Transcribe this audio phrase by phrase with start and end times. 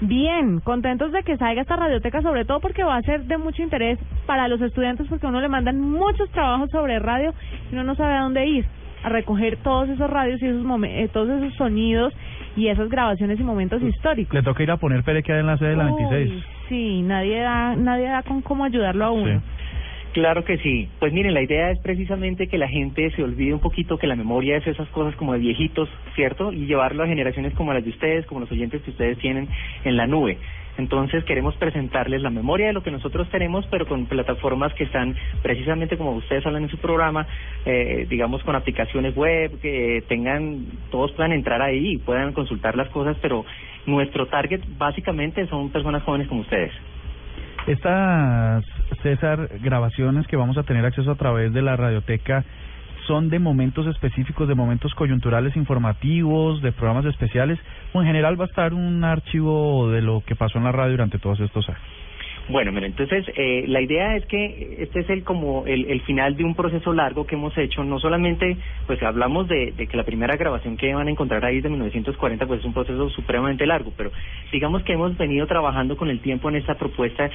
[0.00, 3.62] Bien, contentos de que salga esta radioteca, sobre todo porque va a ser de mucho
[3.62, 7.34] interés para los estudiantes, porque a uno le mandan muchos trabajos sobre radio
[7.70, 8.64] y uno no sabe a dónde ir
[9.02, 12.12] a recoger todos esos radios y esos momen- eh, todos esos sonidos
[12.56, 14.34] y esas grabaciones y momentos históricos.
[14.34, 16.44] Le toca ir a poner Pere que hay en la sede de la Uy, 26.
[16.68, 19.40] sí, nadie da, nadie da con cómo ayudarlo a uno.
[19.40, 19.46] Sí.
[20.12, 20.88] Claro que sí.
[20.98, 24.16] Pues miren, la idea es precisamente que la gente se olvide un poquito que la
[24.16, 26.52] memoria es esas cosas como de viejitos, ¿cierto?
[26.52, 29.48] Y llevarlo a generaciones como las de ustedes, como los oyentes que ustedes tienen
[29.84, 30.38] en la nube.
[30.78, 35.16] Entonces queremos presentarles la memoria de lo que nosotros tenemos, pero con plataformas que están
[35.42, 37.26] precisamente como ustedes hablan en su programa,
[37.66, 42.88] eh, digamos con aplicaciones web, que tengan, todos puedan entrar ahí y puedan consultar las
[42.90, 43.44] cosas, pero
[43.86, 46.72] nuestro target básicamente son personas jóvenes como ustedes.
[47.66, 48.64] Estas,
[49.02, 52.44] César, grabaciones que vamos a tener acceso a través de la radioteca
[53.06, 57.58] son de momentos específicos, de momentos coyunturales informativos, de programas especiales,
[57.94, 60.92] o en general va a estar un archivo de lo que pasó en la radio
[60.92, 61.80] durante todos estos años.
[62.50, 66.44] Bueno, mira, entonces eh, la idea es que este es el como el, final de
[66.44, 67.84] un proceso largo que hemos hecho.
[67.84, 71.60] No solamente, pues hablamos de, de que la primera grabación que van a encontrar ahí
[71.60, 74.12] de 1940, pues es un proceso supremamente largo, pero
[74.52, 77.30] digamos que hemos venido trabajando con el tiempo en esta propuesta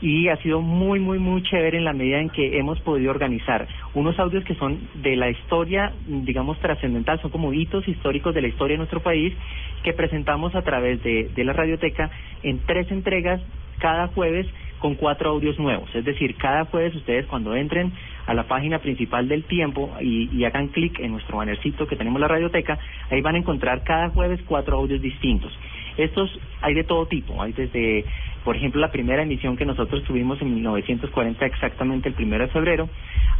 [0.00, 3.66] y ha sido muy, muy, muy chévere en la medida en que hemos podido organizar
[3.94, 8.48] unos audios que son de la historia, digamos, trascendental, son como hitos históricos de la
[8.48, 9.34] historia de nuestro país
[9.82, 12.10] que presentamos a través de, la radioteca
[12.42, 13.40] en tres entregas
[13.78, 14.46] cada jueves
[14.78, 15.92] con cuatro audios nuevos.
[15.94, 17.92] Es decir, cada jueves ustedes cuando entren
[18.26, 22.18] a la página principal del tiempo y, y hagan clic en nuestro bannercito que tenemos
[22.18, 22.78] en la radioteca,
[23.10, 25.52] ahí van a encontrar cada jueves cuatro audios distintos.
[25.98, 26.30] Estos
[26.62, 28.04] hay de todo tipo, hay desde,
[28.44, 32.88] por ejemplo, la primera emisión que nosotros tuvimos en 1940, exactamente el primero de febrero,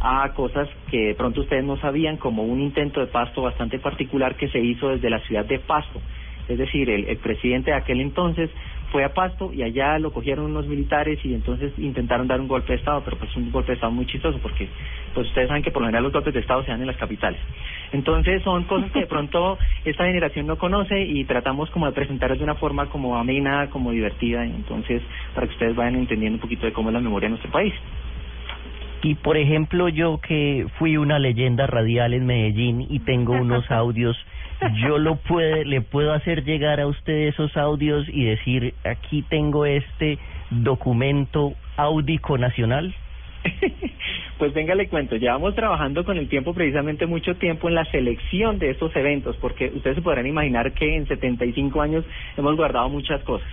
[0.01, 4.35] a cosas que de pronto ustedes no sabían, como un intento de pasto bastante particular
[4.35, 6.01] que se hizo desde la ciudad de Pasto.
[6.47, 8.49] Es decir, el, el presidente de aquel entonces
[8.91, 12.73] fue a Pasto y allá lo cogieron unos militares y entonces intentaron dar un golpe
[12.73, 14.67] de Estado, pero pues un golpe de Estado muy chistoso porque
[15.13, 16.97] pues ustedes saben que por lo general los golpes de Estado se dan en las
[16.97, 17.39] capitales.
[17.91, 22.39] Entonces son cosas que de pronto esta generación no conoce y tratamos como de presentarles
[22.39, 25.01] de una forma como amena, como divertida, entonces
[25.33, 27.73] para que ustedes vayan entendiendo un poquito de cómo es la memoria de nuestro país.
[29.01, 34.17] Y por ejemplo, yo que fui una leyenda radial en Medellín y tengo unos audios,
[34.85, 39.65] yo lo puede, le puedo hacer llegar a usted esos audios y decir, aquí tengo
[39.65, 40.17] este
[40.49, 42.93] documento áudico nacional.
[44.39, 48.57] Pues venga, le cuento, llevamos trabajando con el tiempo precisamente mucho tiempo en la selección
[48.57, 52.05] de estos eventos, porque ustedes se podrán imaginar que en 75 años
[52.37, 53.49] hemos guardado muchas cosas.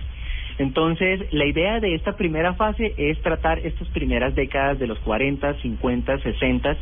[0.59, 5.55] Entonces, la idea de esta primera fase es tratar estas primeras décadas de los 40,
[5.55, 6.77] 50, 60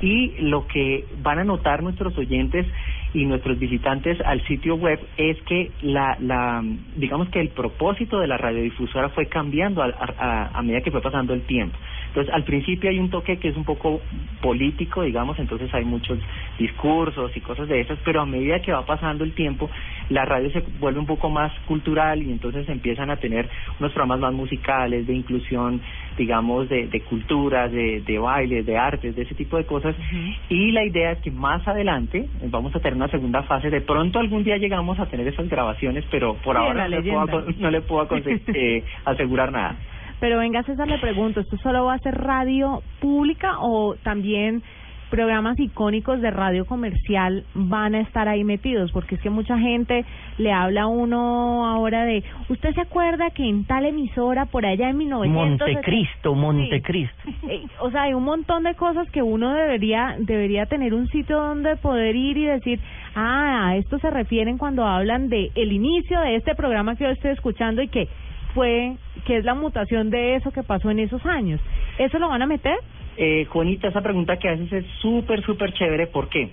[0.00, 2.66] y lo que van a notar nuestros oyentes
[3.12, 6.62] y nuestros visitantes al sitio web es que la, la
[6.96, 9.86] digamos que el propósito de la radiodifusora fue cambiando a,
[10.18, 11.76] a, a medida que fue pasando el tiempo.
[12.10, 14.02] Entonces, al principio hay un toque que es un poco
[14.40, 16.18] político, digamos, entonces hay muchos
[16.58, 19.70] discursos y cosas de esas, pero a medida que va pasando el tiempo,
[20.08, 23.48] la radio se vuelve un poco más cultural y entonces empiezan a tener
[23.78, 25.80] unos programas más musicales, de inclusión,
[26.18, 29.94] digamos, de, de culturas, de, de bailes, de artes, de ese tipo de cosas.
[30.48, 33.70] Y la idea es que más adelante vamos a tener una segunda fase.
[33.70, 37.02] De pronto algún día llegamos a tener esas grabaciones, pero por Sí, ahora no le
[37.02, 39.76] puedo, no le puedo conse- eh, asegurar nada.
[40.20, 44.62] Pero venga, César, le pregunto, ¿esto solo va a ser radio pública o también
[45.10, 48.92] programas icónicos de radio comercial van a estar ahí metidos?
[48.92, 50.04] Porque es que mucha gente
[50.36, 54.90] le habla a uno ahora de, ¿usted se acuerda que en tal emisora por allá
[54.90, 55.68] en 1900...
[55.68, 57.16] Montecristo, Montecristo.
[57.48, 61.40] Eh, o sea, hay un montón de cosas que uno debería debería tener un sitio
[61.40, 62.78] donde poder ir y decir,
[63.16, 67.10] ah, a esto se refieren cuando hablan de el inicio de este programa que yo
[67.10, 68.08] estoy escuchando y que
[68.54, 71.60] fue que es la mutación de eso que pasó en esos años.
[71.98, 72.76] ¿Eso lo van a meter?
[73.16, 76.06] Eh, Juanita, esa pregunta que haces es súper, súper chévere.
[76.06, 76.48] ¿Por qué?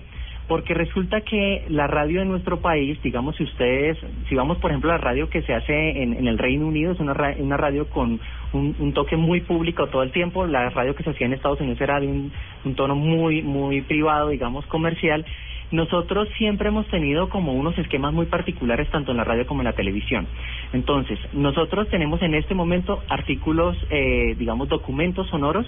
[0.48, 3.98] Porque resulta que la radio de nuestro país, digamos, si ustedes,
[4.28, 6.92] si vamos, por ejemplo, a la radio que se hace en, en el Reino Unido,
[6.92, 8.18] es una, ra- una radio con
[8.54, 10.46] un, toque muy público todo el tiempo.
[10.46, 14.30] La radio que se hacía en Estados Unidos era de un tono muy, muy privado,
[14.30, 15.24] digamos, comercial.
[15.70, 19.66] Nosotros siempre hemos tenido como unos esquemas muy particulares tanto en la radio como en
[19.66, 20.26] la televisión.
[20.72, 25.66] Entonces, nosotros tenemos en este momento artículos, eh, digamos, documentos sonoros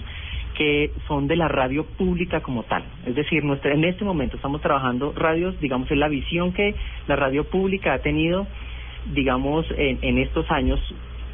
[0.57, 2.83] que son de la radio pública como tal.
[3.05, 6.75] Es decir, nuestra, en este momento estamos trabajando radios, digamos, es la visión que
[7.07, 8.47] la radio pública ha tenido,
[9.13, 10.79] digamos, en, en estos años,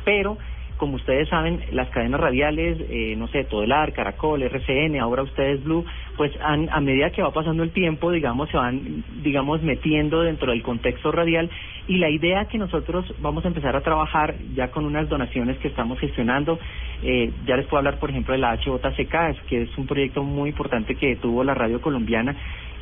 [0.06, 0.38] pero
[0.78, 5.86] como ustedes saben, las cadenas radiales, eh, no sé, Todelar, Caracol, RCN, ahora ustedes Blue,
[6.16, 10.52] pues han, a medida que va pasando el tiempo, digamos, se van, digamos, metiendo dentro
[10.52, 11.50] del contexto radial.
[11.88, 15.70] Y la idea que nosotros vamos a empezar a trabajar ya con unas donaciones que
[15.70, 16.60] estamos gestionando,
[17.04, 20.50] eh, ya les puedo hablar, por ejemplo, de la HJCK, que es un proyecto muy
[20.50, 22.36] importante que tuvo la radio colombiana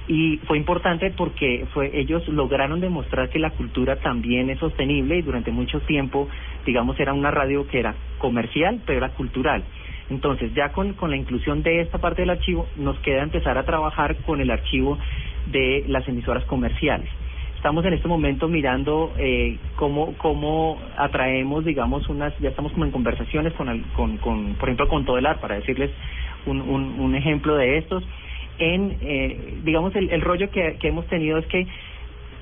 [0.07, 5.21] y fue importante porque fue ellos lograron demostrar que la cultura también es sostenible y
[5.21, 6.27] durante mucho tiempo
[6.65, 9.63] digamos era una radio que era comercial pero era cultural.
[10.09, 13.65] Entonces ya con, con la inclusión de esta parte del archivo nos queda empezar a
[13.65, 14.99] trabajar con el archivo
[15.47, 17.09] de las emisoras comerciales.
[17.55, 22.91] Estamos en este momento mirando eh, cómo cómo atraemos digamos unas ya estamos como en
[22.91, 25.89] conversaciones con con, con por ejemplo con Todelar para decirles
[26.45, 28.03] un, un, un ejemplo de estos
[28.59, 31.67] en, eh, digamos, el, el rollo que, que hemos tenido es que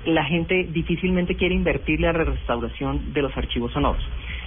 [0.06, 4.04] la gente difícilmente quiere invertirle a la restauración de los archivos sonoros.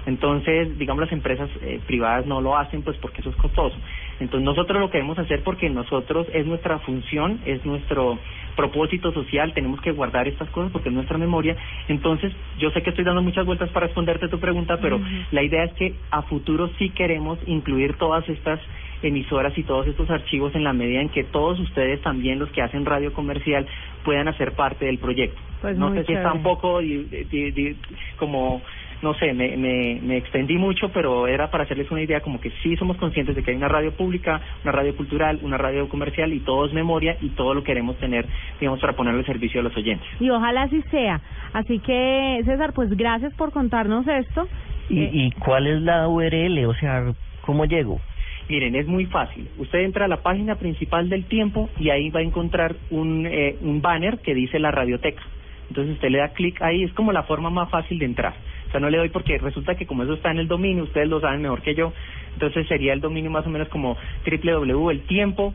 [0.07, 3.77] Entonces, digamos, las empresas eh, privadas no lo hacen pues porque eso es costoso.
[4.21, 8.19] Entonces, nosotros lo queremos hacer porque nosotros es nuestra función, es nuestro
[8.55, 11.57] propósito social, tenemos que guardar estas cosas porque es nuestra memoria.
[11.89, 15.01] Entonces, yo sé que estoy dando muchas vueltas para responderte tu pregunta, pero
[15.33, 18.61] la idea es que a futuro sí queremos incluir todas estas
[19.03, 22.63] emisoras y todos estos archivos en la medida en que todos ustedes también los que
[22.63, 23.67] hacen radio comercial
[24.05, 25.41] puedan hacer parte del proyecto.
[25.61, 27.77] Pues no sé si está un poco di- di- di-
[28.19, 28.63] como
[29.03, 32.51] no sé, me, me, me extendí mucho, pero era para hacerles una idea como que
[32.63, 36.33] sí somos conscientes de que hay una radio pública, una radio cultural, una radio comercial
[36.33, 38.25] y todo es memoria y todo lo queremos tener,
[38.59, 40.09] digamos, para ponerle al servicio a los oyentes.
[40.19, 41.21] Y ojalá así sea.
[41.53, 44.49] Así que, César, pues gracias por contarnos esto.
[44.89, 46.65] ¿Y, Eh, ¿Y cuál es la URL?
[46.65, 48.01] O sea, ¿cómo llego?
[48.49, 49.49] Miren, es muy fácil.
[49.59, 53.57] Usted entra a la página principal del tiempo y ahí va a encontrar un, eh,
[53.61, 55.23] un banner que dice la radioteca.
[55.69, 58.35] Entonces usted le da clic ahí, es como la forma más fácil de entrar.
[58.69, 61.09] O sea, no le doy porque resulta que como eso está en el dominio, ustedes
[61.09, 61.93] lo saben mejor que yo,
[62.35, 65.55] entonces sería el dominio más o menos como www.eltiempo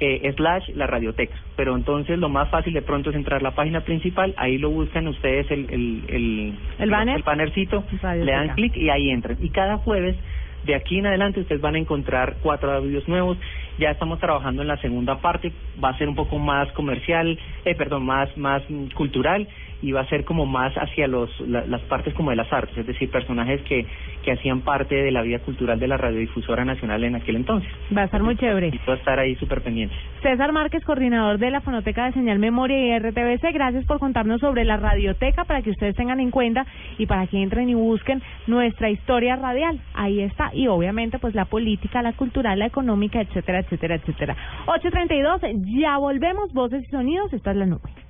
[0.00, 1.36] eh, slash la radioteca.
[1.56, 4.70] Pero entonces lo más fácil de pronto es entrar a la página principal, ahí lo
[4.70, 7.16] buscan ustedes el, el, el, ¿El banner?
[7.16, 8.16] el bannercito, Radioteca.
[8.16, 9.36] le dan clic y ahí entran.
[9.40, 10.16] Y cada jueves
[10.64, 13.38] de aquí en adelante ustedes van a encontrar cuatro audios nuevos.
[13.78, 17.74] Ya estamos trabajando en la segunda parte, va a ser un poco más comercial, eh,
[17.74, 18.62] perdón, más más
[18.94, 19.48] cultural
[19.82, 22.76] y va a ser como más hacia los la- las partes como de las artes,
[22.78, 23.84] es decir, personajes que
[24.22, 27.68] que hacían parte de la vida cultural de la radiodifusora nacional en aquel entonces.
[27.94, 28.68] Va a estar muy chévere.
[28.68, 29.94] Y va a estar ahí súper pendiente.
[30.22, 34.64] César Márquez, coordinador de la Fonoteca de Señal Memoria y RTBC, gracias por contarnos sobre
[34.64, 36.64] la radioteca para que ustedes tengan en cuenta
[36.96, 39.78] y para que entren y busquen nuestra historia radial.
[39.92, 40.50] Ahí está.
[40.54, 44.36] Y obviamente pues la política, la cultural, la económica, etcétera, etcétera, etcétera.
[44.66, 48.03] 8.32, ya volvemos, voces y sonidos, esta es la nube.